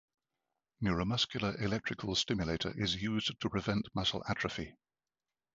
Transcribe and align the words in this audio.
Neuromuscular 0.81 1.61
electrical 1.61 2.15
stimulator 2.15 2.73
is 2.75 2.99
used 3.03 3.39
to 3.39 3.49
prevent 3.51 3.87
muscle 3.93 4.23
atrophy. 4.27 4.73